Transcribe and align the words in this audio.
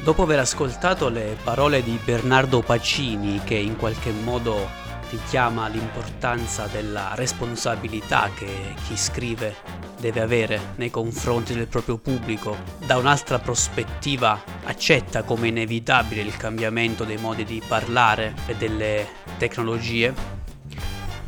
Dopo 0.00 0.22
aver 0.22 0.38
ascoltato 0.38 1.08
le 1.08 1.36
parole 1.42 1.82
di 1.82 1.98
Bernardo 2.02 2.60
Pacini, 2.60 3.40
che 3.42 3.56
in 3.56 3.76
qualche 3.76 4.12
modo 4.12 4.68
richiama 5.10 5.66
l'importanza 5.66 6.66
della 6.66 7.14
responsabilità 7.14 8.30
che 8.34 8.74
chi 8.86 8.96
scrive 8.96 9.56
deve 9.98 10.20
avere 10.20 10.60
nei 10.76 10.90
confronti 10.90 11.52
del 11.52 11.66
proprio 11.66 11.98
pubblico, 11.98 12.56
da 12.86 12.96
un'altra 12.96 13.40
prospettiva 13.40 14.40
accetta 14.64 15.24
come 15.24 15.48
inevitabile 15.48 16.22
il 16.22 16.36
cambiamento 16.36 17.02
dei 17.02 17.16
modi 17.16 17.44
di 17.44 17.60
parlare 17.66 18.34
e 18.46 18.54
delle 18.54 19.04
tecnologie, 19.36 20.14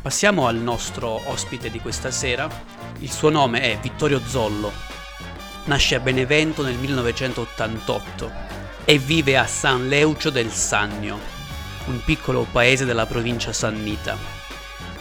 passiamo 0.01 0.47
al 0.47 0.55
nostro 0.55 1.29
ospite 1.29 1.69
di 1.69 1.81
questa 1.81 2.09
sera. 2.09 2.47
Il 2.99 3.11
suo 3.11 3.29
nome 3.29 3.61
è 3.61 3.77
Vittorio 3.81 4.21
Zollo. 4.25 4.71
Nasce 5.65 5.95
a 5.95 5.99
Benevento 5.99 6.63
nel 6.63 6.77
1988 6.77 8.50
e 8.85 8.97
vive 8.97 9.37
a 9.37 9.45
San 9.45 9.87
Leucio 9.87 10.29
del 10.29 10.51
Sannio, 10.51 11.19
un 11.85 12.03
piccolo 12.03 12.47
paese 12.51 12.85
della 12.85 13.05
provincia 13.05 13.53
sannita. 13.53 14.17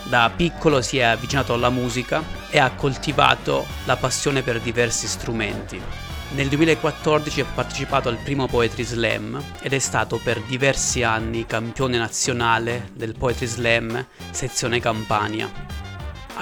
Da 0.04 0.30
piccolo 0.34 0.82
si 0.82 0.98
è 0.98 1.02
avvicinato 1.02 1.52
alla 1.52 1.70
musica 1.70 2.22
e 2.50 2.58
ha 2.58 2.70
coltivato 2.70 3.66
la 3.84 3.96
passione 3.96 4.42
per 4.42 4.60
diversi 4.60 5.06
strumenti. 5.06 5.80
Nel 6.32 6.48
2014 6.48 7.40
ha 7.40 7.46
partecipato 7.54 8.08
al 8.08 8.18
primo 8.18 8.46
Poetry 8.46 8.84
Slam 8.84 9.42
ed 9.60 9.72
è 9.72 9.78
stato 9.78 10.20
per 10.22 10.40
diversi 10.42 11.02
anni 11.02 11.44
campione 11.44 11.98
nazionale 11.98 12.90
del 12.94 13.16
Poetry 13.16 13.46
Slam 13.46 14.06
sezione 14.30 14.80
Campania. 14.80 15.69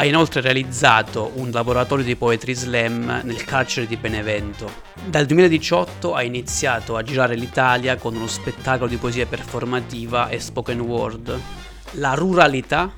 Ha 0.01 0.05
inoltre 0.05 0.41
realizzato 0.41 1.33
un 1.35 1.51
laboratorio 1.51 2.05
di 2.05 2.15
Poetry 2.15 2.55
Slam 2.55 3.23
nel 3.25 3.45
carcere 3.45 3.89
di 3.89 3.97
Benevento. 3.97 4.71
Dal 5.05 5.27
2018 5.27 6.15
ha 6.15 6.23
iniziato 6.23 6.95
a 6.95 7.03
girare 7.03 7.35
l'Italia 7.35 7.97
con 7.97 8.15
uno 8.15 8.29
spettacolo 8.29 8.89
di 8.89 8.97
poesia 8.97 9.27
performativa 9.27 10.29
e 10.29 10.39
spoken 10.39 10.79
word. 10.79 11.41
La 11.95 12.15
ruralità, 12.15 12.93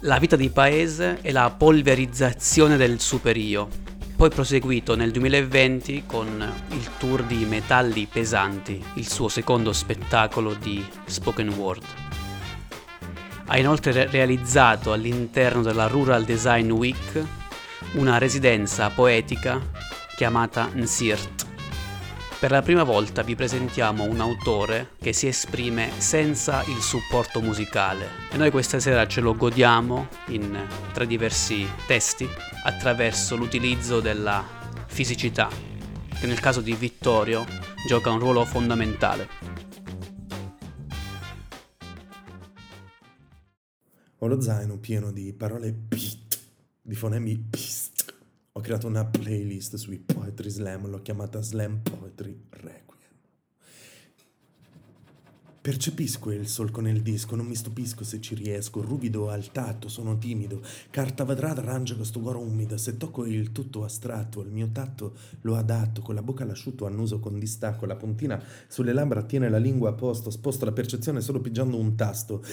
la 0.00 0.18
vita 0.18 0.34
di 0.34 0.50
paese 0.50 1.20
e 1.22 1.30
la 1.30 1.48
polverizzazione 1.56 2.76
del 2.76 2.98
superio. 2.98 3.68
Poi 4.16 4.28
proseguito 4.28 4.96
nel 4.96 5.12
2020 5.12 6.02
con 6.06 6.52
il 6.70 6.90
tour 6.98 7.22
di 7.22 7.44
Metalli 7.44 8.08
Pesanti, 8.10 8.82
il 8.94 9.08
suo 9.08 9.28
secondo 9.28 9.72
spettacolo 9.72 10.54
di 10.54 10.84
spoken 11.04 11.50
word. 11.50 12.11
Ha 13.52 13.58
inoltre 13.58 14.06
realizzato 14.06 14.94
all'interno 14.94 15.60
della 15.60 15.86
Rural 15.86 16.24
Design 16.24 16.70
Week 16.70 17.22
una 17.96 18.16
residenza 18.16 18.88
poetica 18.88 19.60
chiamata 20.16 20.70
Nsirt. 20.74 21.44
Per 22.38 22.50
la 22.50 22.62
prima 22.62 22.82
volta 22.82 23.20
vi 23.20 23.36
presentiamo 23.36 24.04
un 24.04 24.20
autore 24.20 24.92
che 24.98 25.12
si 25.12 25.26
esprime 25.26 25.90
senza 25.98 26.64
il 26.66 26.80
supporto 26.80 27.42
musicale 27.42 28.08
e 28.30 28.38
noi 28.38 28.50
questa 28.50 28.80
sera 28.80 29.06
ce 29.06 29.20
lo 29.20 29.36
godiamo 29.36 30.08
in 30.28 30.58
tre 30.94 31.06
diversi 31.06 31.68
testi 31.86 32.26
attraverso 32.64 33.36
l'utilizzo 33.36 34.00
della 34.00 34.42
fisicità, 34.86 35.50
che 36.18 36.26
nel 36.26 36.40
caso 36.40 36.62
di 36.62 36.72
Vittorio 36.72 37.44
gioca 37.86 38.08
un 38.08 38.18
ruolo 38.18 38.46
fondamentale. 38.46 39.71
Ho 44.22 44.28
lo 44.28 44.40
zaino 44.40 44.78
pieno 44.78 45.10
di 45.10 45.32
parole 45.32 45.72
pit, 45.72 46.38
di 46.80 46.94
fonemi 46.94 47.36
pist. 47.36 48.14
Ho 48.52 48.60
creato 48.60 48.86
una 48.86 49.04
playlist 49.04 49.74
sui 49.74 49.98
Poetry 49.98 50.48
Slam, 50.48 50.86
l'ho 50.88 51.02
chiamata 51.02 51.42
Slam 51.42 51.80
Poetry 51.82 52.40
Requiem. 52.50 53.10
Percepisco 55.60 56.30
il 56.30 56.46
solco 56.46 56.80
nel 56.80 57.02
disco, 57.02 57.34
non 57.34 57.46
mi 57.46 57.56
stupisco 57.56 58.04
se 58.04 58.20
ci 58.20 58.36
riesco, 58.36 58.80
ruvido 58.80 59.28
al 59.28 59.50
tatto, 59.50 59.88
sono 59.88 60.16
timido, 60.18 60.62
carta 60.90 61.24
vedrata 61.24 61.60
arrangia 61.60 61.96
questo 61.96 62.20
goro 62.20 62.38
umido, 62.38 62.76
se 62.76 62.96
tocco 62.96 63.26
il 63.26 63.50
tutto 63.50 63.82
astratto, 63.82 64.40
il 64.40 64.52
mio 64.52 64.68
tatto 64.70 65.16
lo 65.40 65.56
adatto, 65.56 66.00
con 66.00 66.14
la 66.14 66.22
bocca 66.22 66.44
all'asciutto 66.44 66.86
annuso 66.86 67.18
con 67.18 67.40
distacco, 67.40 67.86
la 67.86 67.96
puntina 67.96 68.40
sulle 68.68 68.92
labbra 68.92 69.24
tiene 69.24 69.48
la 69.48 69.58
lingua 69.58 69.90
a 69.90 69.94
posto, 69.94 70.30
sposto 70.30 70.64
la 70.64 70.72
percezione 70.72 71.20
solo 71.20 71.40
pigiando 71.40 71.76
un 71.76 71.96
tasto. 71.96 72.44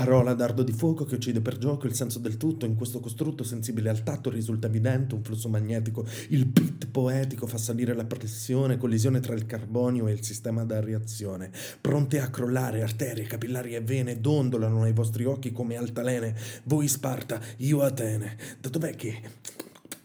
Parola 0.00 0.32
dardo 0.32 0.62
di 0.62 0.72
fuoco 0.72 1.04
che 1.04 1.16
uccide 1.16 1.42
per 1.42 1.58
gioco 1.58 1.86
il 1.86 1.92
senso 1.92 2.20
del 2.20 2.38
tutto, 2.38 2.64
in 2.64 2.74
questo 2.74 3.00
costrutto 3.00 3.44
sensibile 3.44 3.90
al 3.90 4.02
tatto 4.02 4.30
risulta 4.30 4.66
evidente 4.66 5.14
un 5.14 5.22
flusso 5.22 5.50
magnetico, 5.50 6.06
il 6.28 6.46
beat 6.46 6.86
poetico 6.86 7.46
fa 7.46 7.58
salire 7.58 7.92
la 7.92 8.06
pressione, 8.06 8.78
collisione 8.78 9.20
tra 9.20 9.34
il 9.34 9.44
carbonio 9.44 10.08
e 10.08 10.12
il 10.12 10.24
sistema 10.24 10.64
da 10.64 10.80
reazione, 10.80 11.50
pronte 11.82 12.18
a 12.18 12.30
crollare 12.30 12.80
arterie, 12.80 13.26
capillari 13.26 13.74
e 13.74 13.82
vene, 13.82 14.22
dondolano 14.22 14.84
ai 14.84 14.94
vostri 14.94 15.26
occhi 15.26 15.52
come 15.52 15.76
altalene, 15.76 16.34
voi 16.62 16.88
Sparta, 16.88 17.38
io 17.58 17.82
Atene, 17.82 18.38
da 18.58 18.70
dov'è 18.70 18.96
che 18.96 19.20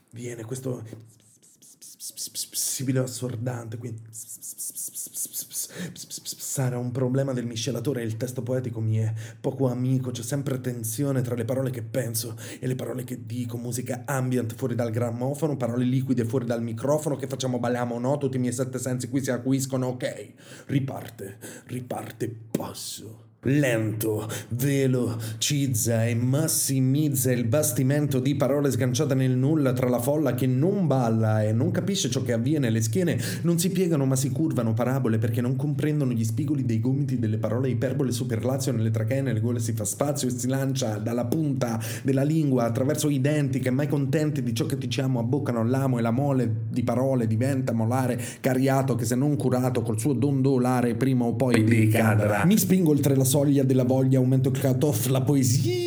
viene 0.09 0.43
questo 0.43 0.83
sibilo 1.97 3.03
assordante, 3.03 3.77
quindi 3.77 4.01
sarà 5.93 6.77
un 6.77 6.91
problema 6.91 7.33
del 7.33 7.45
miscelatore 7.45 8.03
il 8.03 8.17
testo 8.17 8.43
poetico 8.43 8.79
mi 8.79 8.97
è 8.97 9.13
poco 9.39 9.67
amico, 9.67 10.11
c'è 10.11 10.21
sempre 10.21 10.61
tensione 10.61 11.21
tra 11.21 11.35
le 11.35 11.45
parole 11.45 11.69
che 11.69 11.81
penso 11.81 12.35
e 12.59 12.67
le 12.67 12.75
parole 12.75 13.03
che 13.03 13.25
dico, 13.25 13.57
musica 13.57 14.03
ambient 14.05 14.55
fuori 14.55 14.75
dal 14.75 14.91
grammofono, 14.91 15.57
parole 15.57 15.85
liquide 15.85 16.25
fuori 16.25 16.45
dal 16.45 16.63
microfono 16.63 17.15
che 17.15 17.27
facciamo 17.27 17.59
balliamo 17.59 17.99
no, 17.99 18.17
tutti 18.17 18.37
i 18.37 18.39
miei 18.39 18.53
sette 18.53 18.79
sensi 18.79 19.09
qui 19.09 19.23
si 19.23 19.31
acuiscono, 19.31 19.87
ok, 19.87 20.33
riparte, 20.67 21.37
riparte, 21.65 22.33
passo 22.51 23.24
lento, 23.45 24.27
velo, 24.49 25.19
cizza 25.37 26.05
e 26.05 26.15
massimizza 26.15 27.31
il 27.31 27.45
bastimento 27.45 28.19
di 28.19 28.35
parole 28.35 28.71
sganciate 28.71 29.13
nel 29.13 29.35
nulla 29.35 29.73
tra 29.73 29.89
la 29.89 29.99
folla 29.99 30.33
che 30.33 30.47
non 30.47 30.87
balla 30.87 31.43
e 31.43 31.51
non 31.51 31.71
capisce 31.71 32.09
ciò 32.09 32.21
che 32.21 32.33
avviene. 32.33 32.69
Le 32.69 32.81
schiene 32.81 33.19
non 33.41 33.59
si 33.59 33.69
piegano 33.69 34.05
ma 34.05 34.15
si 34.15 34.29
curvano 34.31 34.73
parabole 34.73 35.17
perché 35.17 35.41
non 35.41 35.55
comprendono 35.55 36.11
gli 36.11 36.23
spigoli 36.23 36.65
dei 36.65 36.79
gomiti 36.79 37.19
delle 37.19 37.37
parole 37.37 37.69
iperbole 37.69 38.11
superlazio 38.11 38.71
nelle 38.71 38.91
trachee, 38.91 39.21
nelle 39.21 39.41
gole 39.41 39.59
si 39.59 39.73
fa 39.73 39.85
spazio 39.85 40.27
e 40.27 40.31
si 40.31 40.47
lancia 40.47 40.97
dalla 40.97 41.25
punta 41.25 41.79
della 42.03 42.23
lingua 42.23 42.63
attraverso 42.65 43.09
i 43.09 43.21
denti 43.21 43.59
che 43.59 43.69
mai 43.69 43.87
contenti 43.87 44.41
di 44.41 44.53
ciò 44.53 44.65
che 44.65 44.77
diciamo 44.77 45.19
abboccano 45.19 45.63
l'amo 45.63 45.99
e 45.99 46.01
la 46.01 46.11
mole 46.11 46.63
di 46.69 46.83
parole 46.83 47.27
diventa 47.27 47.73
molare 47.73 48.19
cariato 48.41 48.95
che 48.95 49.05
se 49.05 49.15
non 49.15 49.35
curato 49.35 49.81
col 49.81 49.99
suo 49.99 50.13
dondolare 50.13 50.95
prima 50.95 51.25
o 51.25 51.33
poi 51.33 51.63
decadrà. 51.63 52.43
Mi 52.45 52.57
spingo 52.57 52.91
oltre 52.91 53.15
la 53.15 53.23
soglia 53.35 53.63
della 53.63 53.83
voglia, 53.83 54.17
aumento 54.17 54.47
il 54.47 54.57
cut-off, 54.57 55.07
la 55.07 55.19
poesia 55.19 55.84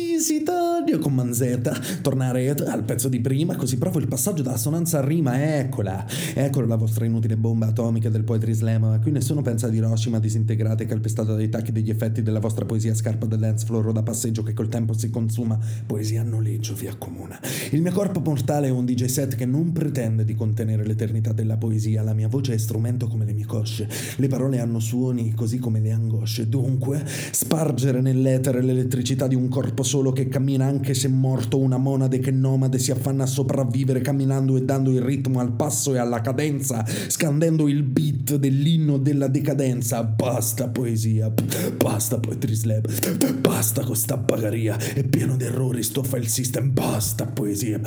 taglia 0.89 0.97
con 0.97 1.13
manzetta, 1.13 1.77
tornare 2.01 2.49
al 2.49 2.83
pezzo 2.83 3.09
di 3.09 3.19
prima, 3.19 3.55
così. 3.55 3.77
Provo 3.77 3.99
il 3.99 4.07
passaggio 4.07 4.41
dalla 4.41 4.57
sonanza 4.57 4.99
a 4.99 5.05
rima, 5.05 5.57
eccola, 5.57 6.05
eccola 6.33 6.65
la 6.65 6.75
vostra 6.75 7.05
inutile 7.05 7.37
bomba 7.37 7.67
atomica 7.67 8.09
del 8.09 8.23
poetry 8.23 8.53
slam, 8.53 8.81
ma 8.81 8.99
qui 8.99 9.11
nessuno 9.11 9.41
pensa 9.41 9.67
ad 9.67 9.75
Hiroshima 9.75 10.19
disintegrata 10.19 10.83
e 10.83 10.87
calpestata 10.87 11.35
dai 11.35 11.49
tacchi 11.49 11.71
degli 11.71 11.89
effetti 11.89 12.23
della 12.23 12.39
vostra 12.39 12.65
poesia 12.65 12.95
scarpa 12.95 13.25
da 13.27 13.35
dance 13.35 13.65
floor 13.65 13.87
o 13.87 13.91
da 13.91 14.01
passeggio 14.01 14.41
che 14.41 14.53
col 14.53 14.67
tempo 14.67 14.93
si 14.93 15.09
consuma, 15.09 15.59
poesia 15.85 16.21
a 16.21 16.23
noleggio 16.23 16.73
vi 16.73 16.87
accomuna. 16.87 17.39
Il 17.71 17.81
mio 17.81 17.91
corpo 17.91 18.19
mortale 18.19 18.67
è 18.67 18.71
un 18.71 18.85
DJ 18.85 19.05
set 19.05 19.35
che 19.35 19.45
non 19.45 19.71
pretende 19.71 20.25
di 20.25 20.33
contenere 20.33 20.85
l'eternità 20.85 21.33
della 21.33 21.57
poesia, 21.57 22.01
la 22.01 22.13
mia 22.13 22.27
voce 22.27 22.53
è 22.53 22.57
strumento 22.57 23.07
come 23.07 23.25
le 23.25 23.33
mie 23.33 23.45
cosce, 23.45 23.87
le 24.15 24.27
parole 24.27 24.59
hanno 24.59 24.79
suoni 24.79 25.33
così 25.33 25.59
come 25.59 25.79
le 25.79 25.91
angosce, 25.91 26.49
dunque 26.49 27.03
spargere 27.05 28.01
nell'etere 28.01 28.63
l'elettricità 28.63 29.27
di 29.27 29.35
un 29.35 29.47
corpo 29.49 29.83
solo 29.83 30.11
che 30.11 30.27
cammina 30.27 30.65
anche 30.65 30.78
se 30.93 31.07
morto, 31.07 31.57
una 31.59 31.77
monade 31.77 32.19
che 32.19 32.31
nomade 32.31 32.79
si 32.79 32.91
affanna 32.91 33.23
a 33.23 33.27
sopravvivere 33.27 34.01
camminando 34.01 34.57
e 34.57 34.63
dando 34.63 34.91
il 34.91 35.01
ritmo 35.01 35.39
al 35.39 35.51
passo 35.51 35.93
e 35.93 35.97
alla 35.97 36.21
cadenza, 36.21 36.85
scandendo 37.07 37.67
il 37.67 37.83
beat 37.83 38.35
dell'inno 38.35 38.97
della 38.97 39.27
decadenza. 39.27 40.03
Basta 40.03 40.67
poesia, 40.67 41.31
basta 41.77 42.19
poetry 42.19 42.53
slab, 42.53 43.39
basta 43.39 43.83
con 43.83 43.95
sta 43.95 44.17
bagaria, 44.17 44.77
è 44.77 45.03
pieno 45.03 45.35
di 45.35 45.45
errori, 45.45 45.83
stoffa 45.83 46.17
il 46.17 46.27
system, 46.27 46.71
basta 46.73 47.25
poesia, 47.25 47.79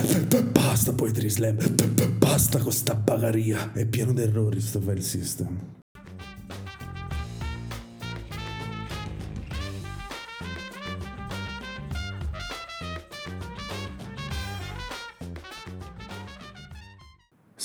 basta 0.51 0.93
poetry 0.93 1.29
slab, 1.29 2.19
basta 2.19 2.59
con 2.59 2.73
sta 2.73 2.95
bagaria, 2.95 3.73
è 3.73 3.87
pieno 3.87 4.13
di 4.13 4.23
errori, 4.23 4.61
stoffa 4.61 4.93
il 4.93 5.03
system. 5.03 5.82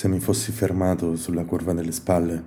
Se 0.07 0.13
mi 0.13 0.21
fossi 0.21 0.54
fermato 0.54 1.18
sulla 1.18 1.44
curva 1.44 1.74
delle 1.74 1.92
spalle, 1.92 2.42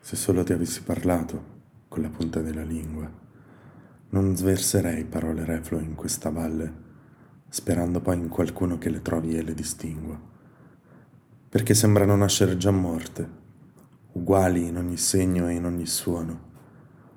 se 0.00 0.16
solo 0.16 0.44
ti 0.44 0.54
avessi 0.54 0.80
parlato 0.80 1.44
con 1.88 2.00
la 2.00 2.08
punta 2.08 2.40
della 2.40 2.62
lingua, 2.62 3.06
non 4.08 4.34
sverserei 4.34 5.04
parole 5.04 5.44
reflue 5.44 5.82
in 5.82 5.94
questa 5.94 6.30
valle, 6.30 6.72
sperando 7.50 8.00
poi 8.00 8.16
in 8.16 8.28
qualcuno 8.28 8.78
che 8.78 8.88
le 8.88 9.02
trovi 9.02 9.36
e 9.36 9.42
le 9.42 9.52
distingua. 9.52 10.18
perché 11.50 11.74
sembrano 11.74 12.16
nascere 12.16 12.56
già 12.56 12.70
morte, 12.70 13.28
uguali 14.12 14.68
in 14.68 14.78
ogni 14.78 14.96
segno 14.96 15.48
e 15.48 15.52
in 15.52 15.66
ogni 15.66 15.84
suono, 15.84 16.40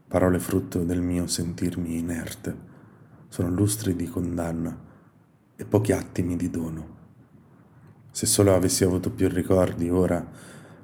parole 0.09 0.39
frutto 0.39 0.83
del 0.83 0.99
mio 0.99 1.25
sentirmi 1.27 1.97
inerte, 1.97 2.53
sono 3.29 3.49
lustri 3.49 3.95
di 3.95 4.09
condanna 4.09 4.77
e 5.55 5.63
pochi 5.63 5.93
attimi 5.93 6.35
di 6.35 6.49
dono. 6.49 6.99
Se 8.11 8.25
solo 8.25 8.53
avessi 8.53 8.83
avuto 8.83 9.09
più 9.09 9.27
ricordi, 9.29 9.89
ora 9.89 10.23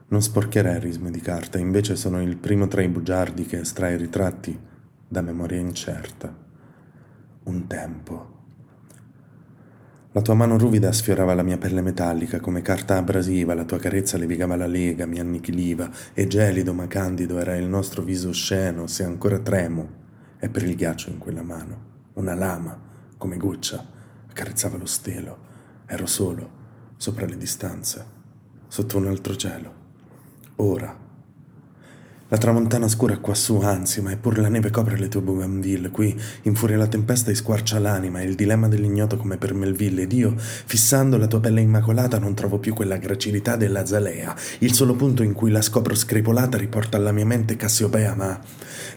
non 0.07 0.21
sporcherei 0.21 0.79
risme 0.79 1.11
di 1.11 1.19
carta, 1.19 1.57
invece 1.57 1.95
sono 1.95 2.21
il 2.21 2.37
primo 2.37 2.67
tra 2.67 2.81
i 2.81 2.87
bugiardi 2.87 3.45
che 3.45 3.59
estrae 3.59 3.97
ritratti 3.97 4.57
da 5.07 5.21
memoria 5.21 5.59
incerta. 5.59 6.33
Un 7.43 7.67
tempo 7.67 8.35
la 10.17 10.23
tua 10.23 10.33
mano 10.33 10.57
ruvida 10.57 10.91
sfiorava 10.91 11.35
la 11.35 11.43
mia 11.43 11.59
pelle 11.59 11.81
metallica 11.81 12.39
come 12.39 12.63
carta 12.63 12.97
abrasiva, 12.97 13.53
la 13.53 13.65
tua 13.65 13.77
carezza 13.77 14.17
levigava 14.17 14.55
la 14.55 14.65
lega, 14.65 15.05
mi 15.05 15.19
annichiliva, 15.19 15.91
e 16.11 16.25
gelido 16.25 16.73
ma 16.73 16.87
candido 16.87 17.37
era 17.37 17.55
il 17.55 17.67
nostro 17.67 18.01
viso 18.01 18.29
osceno, 18.29 18.87
se 18.87 19.03
ancora 19.03 19.37
tremo, 19.37 19.87
è 20.39 20.49
per 20.49 20.63
il 20.63 20.75
ghiaccio 20.75 21.11
in 21.11 21.19
quella 21.19 21.43
mano. 21.43 21.81
Una 22.13 22.33
lama, 22.33 22.81
come 23.15 23.37
goccia, 23.37 23.85
accarezzava 24.27 24.77
lo 24.77 24.87
stelo. 24.87 25.37
Ero 25.85 26.07
solo, 26.07 26.49
sopra 26.97 27.25
le 27.25 27.37
distanze, 27.37 28.05
sotto 28.67 28.97
un 28.97 29.07
altro 29.07 29.35
cielo. 29.35 29.73
Ora, 30.57 31.06
la 32.29 32.37
tramontana 32.37 32.89
scura 32.89 33.17
quassù, 33.19 33.61
anzi, 33.61 34.01
ma 34.01 34.11
eppure 34.11 34.41
la 34.41 34.49
neve 34.49 34.69
copre 34.69 34.97
le 34.97 35.07
tue 35.07 35.21
bougainville. 35.21 35.89
Qui 35.89 36.13
infuria 36.41 36.75
la 36.75 36.87
tempesta 36.87 37.31
e 37.31 37.35
squarcia 37.35 37.79
l'anima, 37.79 38.21
il 38.21 38.35
dilemma 38.35 38.67
dell'ignoto 38.67 39.15
come 39.15 39.37
per 39.37 39.53
Melville. 39.53 40.01
Ed 40.01 40.11
io, 40.11 40.35
fissando 40.37 41.17
la 41.17 41.27
tua 41.27 41.39
pelle 41.39 41.61
immacolata, 41.61 42.19
non 42.19 42.33
trovo 42.33 42.57
più 42.57 42.73
quella 42.73 42.97
gracilità 42.97 43.55
della 43.55 43.85
zalea. 43.85 44.35
Il 44.59 44.73
solo 44.73 44.93
punto 44.95 45.23
in 45.23 45.31
cui 45.31 45.51
la 45.51 45.61
scopro 45.61 45.95
scripolata 45.95 46.57
riporta 46.57 46.97
alla 46.97 47.13
mia 47.13 47.25
mente 47.25 47.55
Cassiopea, 47.55 48.13
ma 48.13 48.37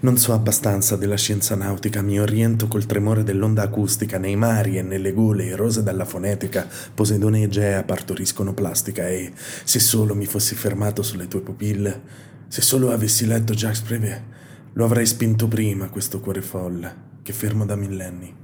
non 0.00 0.16
so 0.16 0.32
abbastanza 0.32 0.96
della 0.96 1.16
scienza 1.16 1.54
nautica. 1.54 2.02
Mi 2.02 2.18
oriento 2.18 2.66
col 2.66 2.86
tremore 2.86 3.22
dell'onda 3.22 3.62
acustica. 3.62 4.18
Nei 4.18 4.34
mari 4.34 4.76
e 4.76 4.82
nelle 4.82 5.12
gole 5.12 5.46
erose 5.46 5.84
dalla 5.84 6.04
fonetica, 6.04 6.66
Poseidone 6.92 7.38
e 7.38 7.42
Egea 7.44 7.84
partoriscono 7.84 8.54
plastica. 8.54 9.06
E 9.06 9.30
se 9.62 9.78
solo 9.78 10.16
mi 10.16 10.26
fossi 10.26 10.56
fermato 10.56 11.02
sulle 11.02 11.28
tue 11.28 11.42
pupille 11.42 12.28
se 12.50 12.62
solo 12.62 12.90
avessi 12.90 13.26
letto 13.26 13.54
Jacques 13.54 13.82
Prévé, 13.82 14.24
lo 14.72 14.84
avrei 14.84 15.06
spinto 15.06 15.46
prima 15.46 15.88
questo 15.88 16.18
cuore 16.18 16.42
folle, 16.42 16.94
che 17.22 17.32
fermo 17.32 17.64
da 17.64 17.76
millenni, 17.76 18.34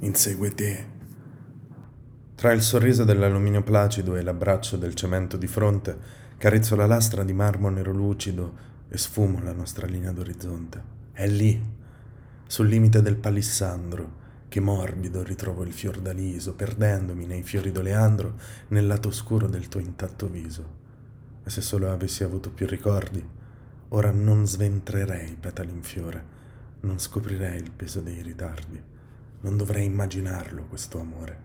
insegue 0.00 0.52
te. 0.52 0.86
Tra 2.34 2.52
il 2.52 2.60
sorriso 2.60 3.04
dell'alluminio 3.04 3.62
placido 3.62 4.14
e 4.14 4.20
l'abbraccio 4.20 4.76
del 4.76 4.92
cemento 4.92 5.38
di 5.38 5.46
fronte, 5.46 5.96
carezzo 6.36 6.76
la 6.76 6.84
lastra 6.84 7.24
di 7.24 7.32
marmo 7.32 7.70
nero 7.70 7.92
lucido 7.92 8.54
e 8.90 8.98
sfumo 8.98 9.40
la 9.42 9.54
nostra 9.54 9.86
linea 9.86 10.12
d'orizzonte. 10.12 10.82
È 11.12 11.26
lì, 11.26 11.58
sul 12.46 12.68
limite 12.68 13.00
del 13.00 13.16
palissandro, 13.16 14.24
che 14.48 14.60
morbido 14.60 15.22
ritrovo 15.22 15.62
il 15.62 15.72
fiordaliso, 15.72 16.52
perdendomi 16.52 17.24
nei 17.24 17.42
fiori 17.42 17.72
d'oleandro 17.72 18.34
nel 18.68 18.86
lato 18.86 19.08
oscuro 19.08 19.46
del 19.46 19.68
tuo 19.68 19.80
intatto 19.80 20.28
viso. 20.28 20.84
E 21.42 21.48
se 21.48 21.62
solo 21.62 21.90
avessi 21.90 22.22
avuto 22.22 22.50
più 22.50 22.66
ricordi, 22.66 23.44
Ora 23.90 24.10
non 24.10 24.46
sventrerei 24.46 25.36
petali 25.38 25.70
in 25.70 25.82
fiore, 25.82 26.24
non 26.80 26.98
scoprirei 26.98 27.58
il 27.58 27.70
peso 27.70 28.00
dei 28.00 28.20
ritardi, 28.20 28.82
non 29.40 29.56
dovrei 29.56 29.84
immaginarlo 29.84 30.64
questo 30.64 30.98
amore. 30.98 31.44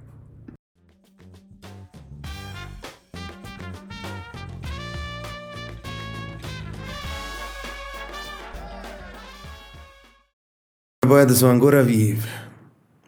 I 11.03 11.07
poeti 11.07 11.35
sono 11.35 11.51
ancora 11.51 11.83
vivi, 11.83 12.27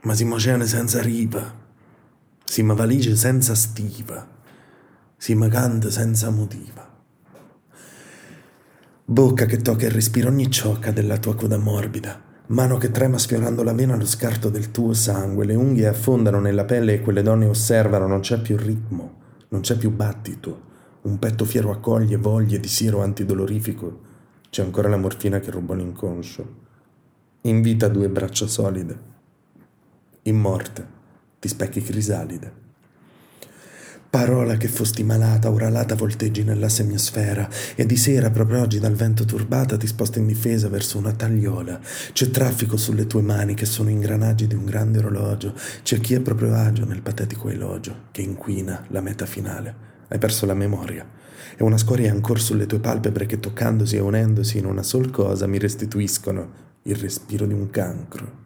ma 0.03 0.13
si 0.13 0.25
mocene 0.25 0.68
senza 0.68 1.01
ripa, 1.01 1.62
si 2.44 2.62
ma 2.62 2.75
valigia 2.75 3.15
senza 3.15 3.56
stiva, 3.56 4.27
si 5.18 5.33
ma 5.33 5.47
canta 5.47 5.89
senza 5.89 6.30
motiva. 6.30 6.93
Bocca 9.05 9.45
che 9.45 9.57
tocca 9.57 9.85
il 9.85 9.91
respiro 9.91 10.29
ogni 10.29 10.50
ciocca 10.50 10.91
della 10.91 11.17
tua 11.17 11.35
coda 11.35 11.57
morbida. 11.57 12.21
Mano 12.47 12.77
che 12.77 12.89
trema 12.89 13.17
sfiorando 13.17 13.61
la 13.61 13.73
vena 13.73 13.95
allo 13.95 14.05
scarto 14.05 14.47
del 14.50 14.71
tuo 14.71 14.94
sangue. 14.94 15.45
Le 15.45 15.55
unghie 15.55 15.88
affondano 15.88 16.39
nella 16.39 16.63
pelle 16.63 16.94
e 16.94 17.01
quelle 17.01 17.21
donne 17.21 17.47
osservano. 17.47 18.07
Non 18.07 18.21
c'è 18.21 18.39
più 18.39 18.55
ritmo, 18.55 19.15
non 19.50 19.59
c'è 19.59 19.75
più 19.75 19.91
battito. 19.91 20.71
Un 21.01 21.19
petto 21.19 21.44
fiero 21.44 21.69
accoglie 21.71 22.15
voglie 22.15 22.61
di 22.61 22.69
siero 22.69 23.01
antidolorifico. 23.01 24.00
C'è 24.50 24.63
ancora 24.63 24.88
la 24.88 24.95
morfina 24.95 25.41
che 25.41 25.51
ruba 25.51 25.75
l'inconscio. 25.75 26.61
Invita 27.41 27.89
due 27.89 28.07
braccia 28.07 28.47
solide. 28.47 28.97
In 30.23 30.39
morte 30.39 30.88
ti 31.39 31.49
specchi 31.49 31.81
crisalide. 31.81 32.53
Parola 34.13 34.57
che 34.57 34.68
fosti 34.68 35.04
malata, 35.04 35.50
uralata 35.50 35.95
volteggi 35.95 36.44
nella 36.44 36.69
semiosfera, 36.69 37.50
e 37.74 37.83
di 37.88 37.98
sera, 37.98 38.30
proprio 38.30 38.62
oggi, 38.62 38.77
dal 38.77 38.94
vento 38.94 39.25
turbata, 39.25 39.75
ti 39.75 39.88
sposta 39.88 40.19
in 40.19 40.27
difesa 40.27 40.69
verso 40.69 41.00
una 41.00 41.13
tagliola. 41.13 41.80
C'è 42.12 42.30
traffico 42.30 42.77
sulle 42.77 43.07
tue 43.07 43.24
mani 43.24 43.56
che 43.56 43.65
sono 43.65 43.89
ingranaggi 43.89 44.45
di 44.45 44.54
un 44.54 44.65
grande 44.65 45.00
orologio. 45.00 45.56
C'è 45.81 46.00
chi 46.00 46.13
è 46.13 46.19
proprio 46.19 46.54
agio 46.54 46.86
nel 46.86 47.01
patetico 47.01 47.50
elogio, 47.50 48.10
che 48.12 48.21
inquina 48.21 48.86
la 48.89 49.01
meta 49.01 49.25
finale. 49.25 49.75
Hai 50.07 50.19
perso 50.19 50.45
la 50.45 50.54
memoria. 50.54 51.04
E 51.57 51.63
una 51.63 51.80
scoria 51.80 52.12
ancora 52.12 52.39
sulle 52.39 52.68
tue 52.68 52.80
palpebre 52.80 53.25
che 53.25 53.39
toccandosi 53.39 53.95
e 53.95 54.00
unendosi 54.00 54.59
in 54.59 54.68
una 54.68 54.83
sol 54.83 55.09
cosa 55.09 55.48
mi 55.48 55.57
restituiscono 55.57 56.51
il 56.83 56.95
respiro 56.98 57.48
di 57.48 57.54
un 57.54 57.68
cancro. 57.71 58.42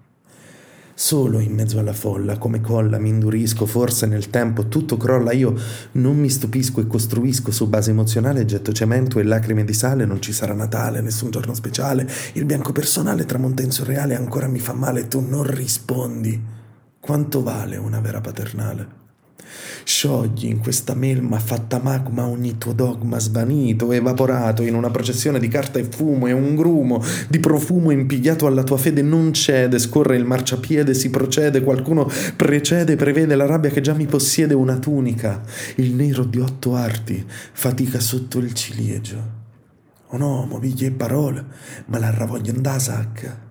Solo 1.00 1.40
in 1.40 1.54
mezzo 1.54 1.78
alla 1.78 1.94
folla, 1.94 2.40
come 2.40 2.60
colla, 2.60 2.98
mi 2.98 3.10
indurisco, 3.10 3.68
forse 3.68 4.08
nel 4.08 4.32
tempo 4.32 4.68
tutto 4.68 4.98
crolla, 4.98 5.32
io 5.32 5.54
non 5.92 6.18
mi 6.18 6.28
stupisco 6.28 6.82
e 6.82 6.88
costruisco 6.88 7.52
su 7.52 7.70
base 7.70 7.92
emozionale, 7.92 8.46
getto 8.46 8.72
cemento 8.72 9.20
e 9.20 9.24
lacrime 9.24 9.64
di 9.64 9.74
sale, 9.74 10.06
non 10.06 10.24
ci 10.24 10.34
sarà 10.34 10.56
Natale, 10.56 11.02
nessun 11.02 11.30
giorno 11.30 11.54
speciale, 11.54 12.10
il 12.34 12.46
bianco 12.46 12.72
personale 12.72 13.26
tramonta 13.26 13.62
in 13.62 13.70
surreale, 13.70 14.16
ancora 14.16 14.48
mi 14.48 14.58
fa 14.58 14.74
male, 14.74 15.08
tu 15.08 15.20
non 15.20 15.44
rispondi. 15.44 16.44
Quanto 17.00 17.44
vale 17.44 17.78
una 17.78 18.00
vera 18.00 18.20
paternale? 18.20 19.07
Sciogli 19.84 20.48
in 20.48 20.60
questa 20.60 20.94
melma 20.94 21.40
fatta 21.40 21.80
magma 21.80 22.28
ogni 22.28 22.58
tuo 22.58 22.74
dogma 22.74 23.20
svanito, 23.20 23.92
evaporato 23.92 24.64
in 24.64 24.76
una 24.76 24.90
processione 24.90 25.40
di 25.40 25.48
carta 25.48 25.80
e 25.80 25.86
fumo 25.86 26.28
e 26.28 26.34
un 26.34 26.56
grumo 26.56 27.02
di 27.30 27.40
profumo 27.40 27.92
impigliato 27.92 28.48
alla 28.48 28.64
tua 28.64 28.78
fede 28.78 29.02
non 29.02 29.34
cede, 29.34 29.80
scorre 29.80 30.18
il 30.18 30.26
marciapiede, 30.26 30.94
si 30.94 31.10
procede, 31.10 31.62
qualcuno 31.62 32.10
precede, 32.36 32.96
prevede 32.96 33.36
la 33.36 33.46
rabbia 33.46 33.70
che 33.70 33.82
già 33.82 33.94
mi 33.94 34.06
possiede 34.06 34.54
una 34.54 34.78
tunica, 34.78 35.42
il 35.76 35.94
nero 35.94 36.24
di 36.26 36.40
otto 36.40 36.76
arti, 36.76 37.26
fatica 37.28 38.00
sotto 38.00 38.40
il 38.40 38.54
ciliegio. 38.54 39.36
Oh 40.08 40.18
no, 40.18 40.46
moviglie 40.46 40.88
e 40.88 40.92
parole, 40.92 41.46
ma 41.86 42.00
la 42.00 42.10
ravoglio 42.10 42.52
in 42.52 42.62
da 42.62 42.80
sacca. 42.80 43.46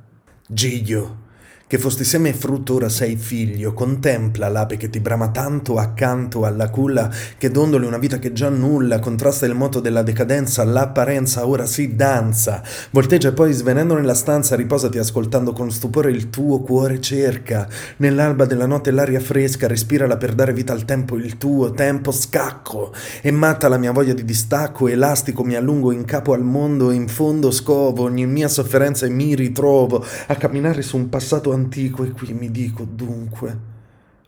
Giglio, 0.49 1.25
che 1.69 1.79
fosti 1.79 2.05
seme 2.05 2.29
e 2.29 2.33
frutto 2.33 2.75
ora 2.75 2.89
sei 2.89 3.17
figlio, 3.17 3.73
contempla 3.73 4.49
l'ape 4.49 4.77
che 4.77 4.89
ti 4.89 5.01
brama 5.01 5.31
tanto 5.31 5.79
accanto 5.79 6.45
alla 6.45 6.71
culla, 6.71 7.11
che 7.37 7.51
dondole 7.51 7.87
una 7.87 7.99
vita 7.99 8.21
che 8.21 8.33
già 8.33 8.49
nulla, 8.49 9.01
contrasta 9.01 9.47
il 9.47 9.55
moto 9.55 9.81
della 9.81 10.03
decadenza, 10.03 10.63
l'apparenza 10.63 11.45
ora 11.45 11.67
si 11.67 11.97
danza, 11.97 12.63
volteggia 12.93 13.31
e 13.31 13.33
poi 13.33 13.53
svenendo 13.53 13.95
nella 13.95 14.15
stanza 14.15 14.55
riposati 14.55 14.99
ascoltando 14.99 15.53
con 15.53 15.73
stupore 15.73 16.13
il 16.13 16.31
tuo 16.31 16.61
cuore 16.61 17.01
cerca, 17.01 17.69
nell'alba 17.97 18.45
della 18.45 18.67
notte 18.67 18.93
l'aria 18.93 19.19
fresca, 19.19 19.67
respirala 19.67 20.17
per 20.17 20.35
dare 20.35 20.53
vita 20.53 20.73
al 20.73 20.85
tempo, 20.85 21.17
il 21.17 21.37
tuo 21.37 21.73
tempo 21.73 22.13
scacco, 22.13 22.93
e 23.21 23.33
matta 23.33 23.67
la 23.67 23.77
mia 23.77 23.91
voglia 23.91 24.15
di 24.15 24.25
distacco, 24.25 24.87
elastico 24.87 25.43
mi 25.43 25.57
allungo 25.57 25.91
in 25.91 26.05
capo 26.05 26.33
al 26.33 26.45
mondo, 26.45 26.93
in 26.93 27.09
fondo 27.09 27.51
scovo 27.51 28.05
ogni 28.05 28.25
mia 28.25 28.47
sofferenza 28.47 29.05
e 29.05 29.09
mi 29.09 29.35
ritrovo 29.35 30.07
a 30.29 30.35
camminare 30.37 30.83
su 30.83 30.97
un 30.97 31.09
passato 31.09 31.55
antico 31.57 32.05
e 32.05 32.13
qui 32.13 32.33
mi 32.33 32.51
dico 32.51 32.85
dunque, 32.85 33.75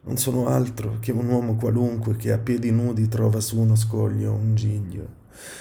non 0.03 0.17
sono 0.17 0.49
altro 0.49 0.97
che 1.01 1.13
un 1.13 1.29
uomo 1.29 1.55
qualunque 1.55 2.17
che 2.17 2.33
a 2.33 2.39
piedi 2.39 2.71
nudi 2.71 3.07
trova 3.09 3.41
su 3.41 3.59
uno 3.59 3.77
scoglio 3.77 4.33
un 4.33 4.55
giglio. 4.55 5.07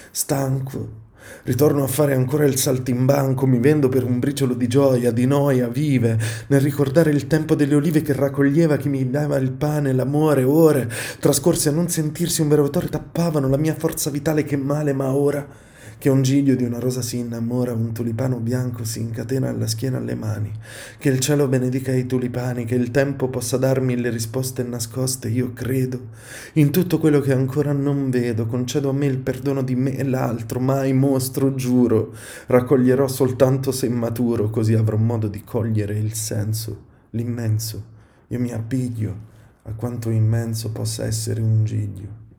Stanco, 0.10 1.06
ritorno 1.44 1.84
a 1.84 1.88
fare 1.88 2.16
ancora 2.16 2.46
il 2.46 2.58
saltimbanco, 2.58 3.46
mi 3.46 3.60
vendo 3.60 3.90
per 3.90 4.04
un 4.04 4.20
briciolo 4.20 4.54
di 4.54 4.68
gioia, 4.68 5.12
di 5.12 5.26
noia, 5.26 5.68
vive, 5.68 6.18
nel 6.48 6.62
ricordare 6.62 7.12
il 7.12 7.28
tempo 7.28 7.56
delle 7.56 7.76
olive 7.76 8.02
che 8.02 8.14
raccoglieva, 8.14 8.78
chi 8.78 8.90
mi 8.90 9.10
dava 9.10 9.38
il 9.38 9.52
pane, 9.52 9.94
l'amore, 9.94 10.44
ore, 10.44 10.90
trascorse 11.20 11.70
a 11.70 11.74
non 11.74 11.90
sentirsi 11.90 12.42
un 12.42 12.48
vero 12.48 12.64
autore, 12.64 12.90
tappavano 12.90 13.48
la 13.48 13.58
mia 13.58 13.76
forza 13.76 14.10
vitale 14.10 14.44
che 14.44 14.58
male, 14.58 14.94
ma 14.94 15.14
ora 15.14 15.66
che 16.00 16.10
un 16.10 16.22
giglio 16.22 16.56
di 16.56 16.64
una 16.64 16.80
rosa 16.80 17.02
si 17.02 17.18
innamora, 17.18 17.74
un 17.74 17.92
tulipano 17.92 18.38
bianco 18.38 18.84
si 18.84 19.00
incatena 19.00 19.50
alla 19.50 19.66
schiena 19.66 19.98
alle 19.98 20.16
mani, 20.16 20.52
che 20.98 21.10
il 21.10 21.20
cielo 21.20 21.48
benedica 21.48 21.92
i 21.92 22.06
tulipani, 22.06 22.66
che 22.66 22.76
il 22.76 22.92
tempo 22.92 23.30
possa 23.30 23.58
darmi 23.58 24.00
le 24.00 24.10
risposte 24.10 24.62
nascoste, 24.64 25.30
io 25.30 25.54
credo 25.54 26.10
in 26.54 26.72
tutto 26.72 27.00
quello 27.00 27.20
che 27.20 27.34
ancora 27.34 27.72
non 27.72 28.10
vedo, 28.10 28.46
concedo 28.46 28.90
a 28.90 28.94
me 28.94 29.08
il 29.08 29.18
perdono 29.18 29.64
di 29.64 29.76
me 29.76 29.98
e 29.98 30.04
l'altro, 30.04 30.60
mai 30.60 30.94
mostro, 30.94 31.56
giuro, 31.56 32.14
raccoglierò 32.46 33.08
soltanto 33.08 33.72
se 33.72 33.90
maturo, 33.90 34.50
così 34.50 34.76
avrò 34.76 34.98
modo 34.98 35.28
di 35.28 35.44
cogliere 35.44 35.98
il 35.98 36.14
senso, 36.14 36.86
l'immenso, 37.12 37.84
io 38.28 38.40
mi 38.40 38.52
abbiglio 38.52 39.36
a 39.64 39.74
quanto 39.74 40.10
immenso 40.10 40.72
possa 40.72 41.06
essere 41.06 41.42
un 41.42 41.66
giglio. 41.66 42.27